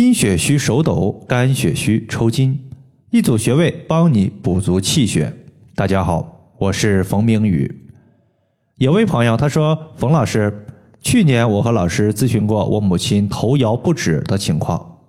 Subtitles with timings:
[0.00, 2.58] 心血虚手抖、肝血虚抽筋，
[3.10, 5.30] 一组穴位帮你补足气血。
[5.74, 7.70] 大家好，我是冯明宇。
[8.76, 10.66] 有位朋友他说：“冯老师，
[11.02, 15.00] 去年我和老师咨询过我母亲头摇不止的情况，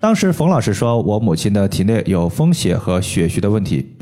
[0.00, 3.98] 当时冯老师说我母亲的体内有风邪和血虚的问题。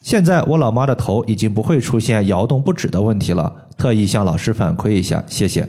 [0.00, 5.68] 现在我老妈的头已经不会出现摇动不止的问题了，特意向老师反馈一下，谢谢。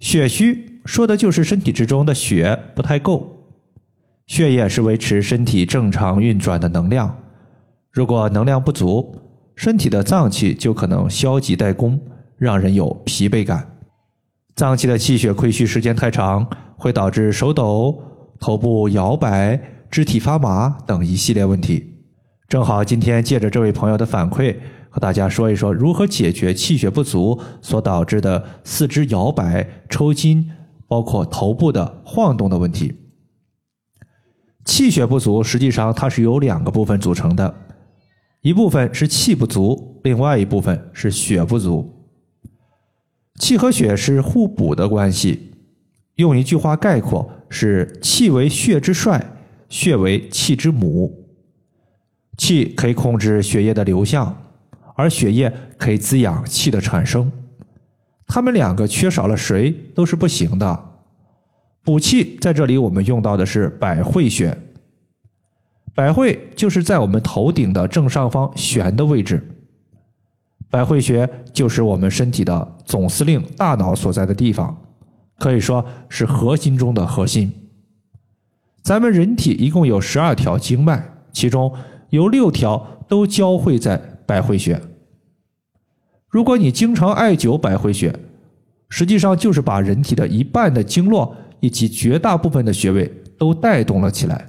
[0.00, 3.46] 血虚。”说的就是身体之中的血不太够，
[4.26, 7.14] 血液是维持身体正常运转的能量。
[7.92, 9.14] 如果能量不足，
[9.56, 12.00] 身体的脏器就可能消极怠工，
[12.38, 13.78] 让人有疲惫感。
[14.54, 18.02] 脏器的气血亏虚时间太长，会导致手抖、
[18.38, 19.60] 头部摇摆、
[19.90, 21.84] 肢体发麻等一系列问题。
[22.48, 24.56] 正好今天借着这位朋友的反馈，
[24.88, 30.50] 和大家说一说如何解决气血不足所导致的四肢摇摆、抽筋。
[30.90, 32.92] 包括头部的晃动的问题，
[34.64, 37.54] 气血不足，实际上它是由两个部分组成的，
[38.42, 41.88] 一部分是气不足，另外一部分是血不足。
[43.38, 45.52] 气和血是互补的关系，
[46.16, 49.24] 用一句话概括是：气为血之帅，
[49.68, 51.24] 血为气之母。
[52.36, 54.36] 气可以控制血液的流向，
[54.96, 57.30] 而血液可以滋养气的产生。
[58.32, 60.84] 他们两个缺少了谁都是不行的。
[61.82, 64.56] 补气在这里，我们用到的是百会穴。
[65.96, 69.44] 百会就是在我们头顶的正上方悬的位置。
[70.70, 74.80] 百会穴就是我们身体的总司令大脑所在的地方，
[75.36, 77.52] 可以说是核心中的核心。
[78.80, 81.74] 咱们人体一共有十二条经脉，其中
[82.10, 84.80] 有六条都交汇在百会穴。
[86.30, 88.14] 如果你经常艾灸百会穴，
[88.88, 94.48] 实际上就是把人体的一半的经络以及绝大部分的穴位都带动了起来。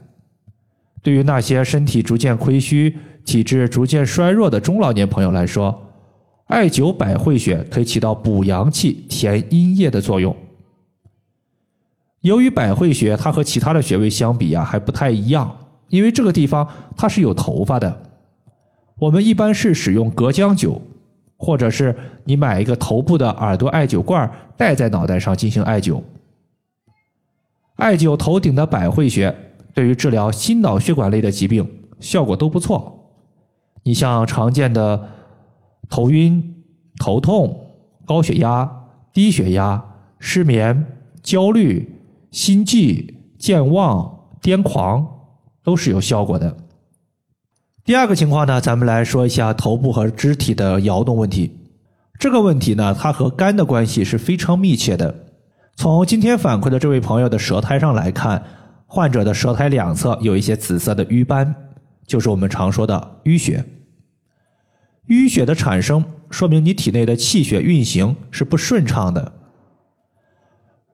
[1.01, 5.91] 对于那些身体逐渐亏虚、体质逐渐衰弱的中老年朋友来说，
[6.45, 10.35] 艾灸百会穴可以起到补阳气、填阴液的作用。
[12.21, 15.57] 由于百会穴它和其他的穴位相比啊还不太一样，
[15.89, 18.03] 因为这个地方它是有头发的，
[18.99, 20.79] 我们一般是使用隔姜灸。
[21.41, 25.99] 或者是你买一个头部的耳朵艾灸罐戴在脑袋上进行艾灸。
[27.77, 29.35] 艾灸头顶的百会穴，
[29.73, 31.67] 对于治疗心脑血管类的疾病
[31.99, 33.09] 效果都不错。
[33.81, 35.09] 你像常见的
[35.89, 36.63] 头晕、
[36.99, 37.71] 头痛、
[38.05, 38.69] 高血压、
[39.11, 39.83] 低血压、
[40.19, 40.85] 失眠、
[41.23, 45.07] 焦虑、心悸、健忘、癫狂，
[45.63, 46.55] 都是有效果的。
[47.83, 51.57] 第二个情况呢，咱们来说一下头部和肢体的摇动问题。
[52.19, 55.13] 这个问题呢，它和肝的关系是非常密切的。
[55.75, 58.43] 从今天反馈的这位朋友的舌苔上来看，
[58.85, 61.55] 患者的舌苔两侧有一些紫色的瘀斑，
[62.05, 63.65] 就是我们常说的淤血。
[65.07, 69.31] 淤血的产生，说明你体内的气血运行是不顺畅的。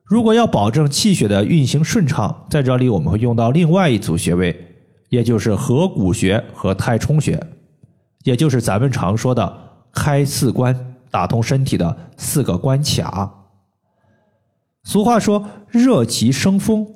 [0.04, 4.67] 如果要保证气血的运行顺畅，在这里我们会用到另外一组穴位。
[5.08, 7.42] 也就是合谷穴和太冲穴，
[8.24, 9.58] 也就是咱们常说的
[9.92, 13.32] 开四关，打通身体的四个关卡。
[14.84, 16.86] 俗话说“热极生风”，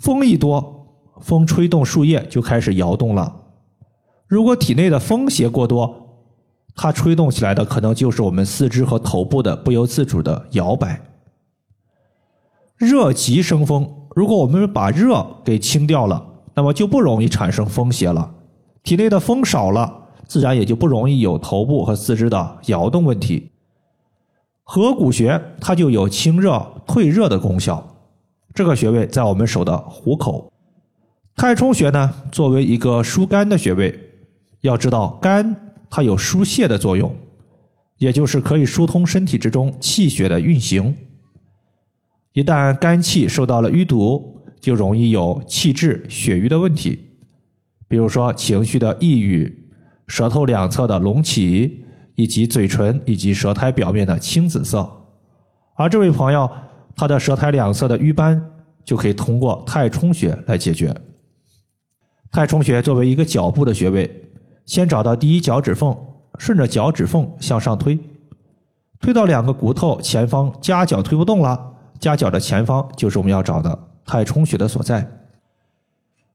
[0.00, 0.86] 风一多，
[1.20, 3.34] 风吹动树叶就开始摇动了。
[4.26, 6.26] 如果体内的风邪过多，
[6.74, 11.00] 它吹动起来的可能就是我们四肢和头部的不由自主的摇摆。
[12.76, 16.27] 热极生风，如果我们把热给清掉了。
[16.58, 18.34] 那么就不容易产生风邪了，
[18.82, 23.52] 体内的风少了，自然也就不容易有头部和四肢的摇动问题。
[24.64, 27.96] 合谷穴它就有清热退热的功效，
[28.52, 30.52] 这个穴位在我们手的虎口。
[31.36, 33.96] 太冲穴呢，作为一个疏肝的穴位，
[34.62, 35.54] 要知道肝
[35.88, 37.14] 它有疏泄的作用，
[37.98, 40.96] 也就是可以疏通身体之中气血的运行。
[42.32, 44.34] 一旦肝气受到了淤堵。
[44.60, 46.98] 就容易有气滞血瘀的问题，
[47.88, 49.70] 比如说情绪的抑郁、
[50.06, 51.84] 舌头两侧的隆起，
[52.14, 54.90] 以及嘴唇以及舌苔表面的青紫色。
[55.76, 56.50] 而这位朋友，
[56.96, 58.44] 他的舌苔两侧的瘀斑
[58.84, 60.94] 就可以通过太冲穴来解决。
[62.30, 64.30] 太冲穴作为一个脚部的穴位，
[64.66, 65.96] 先找到第一脚趾缝，
[66.38, 67.98] 顺着脚趾缝向上推，
[69.00, 73.87] 推到两个骨头前方，夹角推不动了，夹角的前方就是我们要找的。
[74.08, 75.06] 太冲穴的所在，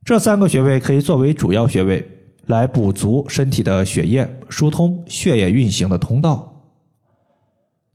[0.05, 2.07] 这三个穴位可以作为主要穴位
[2.45, 6.53] 来补足身体的血液，疏通血液运行的通道。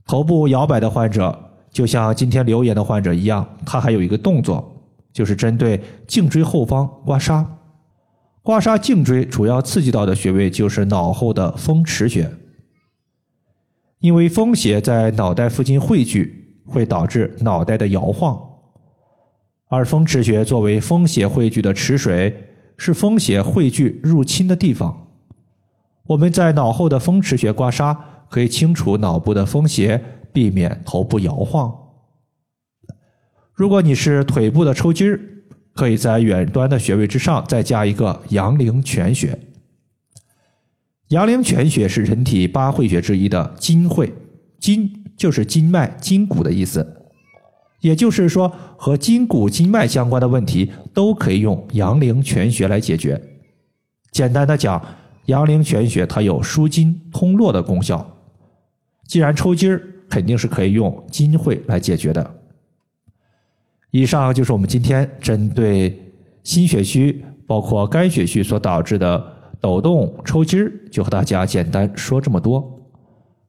[0.04, 1.38] 头部摇摆的患者，
[1.70, 4.82] 就像今天留言的患者一样，他还有一个动作，
[5.12, 7.46] 就是针对颈椎后方刮痧。
[8.42, 12.28] 刮痧颈椎主要刺激到的穴位就是脑后的风池穴，
[14.00, 18.47] 因为风邪在脑袋附近汇聚，会导致脑袋的摇晃。
[19.68, 25.08] 而风池穴作为风邪汇聚的池水，是风邪汇聚入侵的地方。
[26.06, 27.96] 我们在脑后的风池穴刮痧，
[28.30, 31.72] 可以清除脑部的风邪，避免头部摇晃。
[33.52, 35.20] 如果你是腿部的抽筋儿，
[35.74, 39.38] 可以在远端的穴位之上再加一个阳陵泉穴。
[41.08, 44.14] 阳陵泉穴是人体八会穴之一的筋会，
[44.58, 47.07] 筋就是筋脉、筋骨的意思，
[47.80, 53.20] 也就是说和筋骨、筋脉相关的问题都可以用阳陵泉穴来解决。
[54.10, 54.84] 简单的讲，
[55.26, 58.04] 阳陵泉穴它有舒筋通络的功效。
[59.06, 62.34] 既然抽筋儿，肯定是可以用筋会来解决的。
[63.90, 65.98] 以上就是我们今天针对
[66.42, 69.24] 心血虚包括肝血虚所导致的
[69.60, 72.86] 抖动、抽筋儿，就和大家简单说这么多。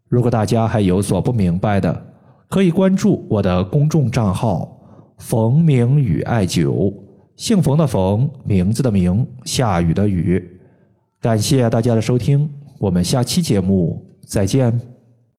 [0.07, 2.05] 如果大家还有所不明白的，
[2.49, 4.75] 可以关注我的公众账号
[5.19, 6.91] “冯明宇艾灸”，
[7.37, 10.43] 姓冯的冯，名字的名，下雨的雨。
[11.21, 12.49] 感谢大家的收听，
[12.79, 14.98] 我们下期节目再见。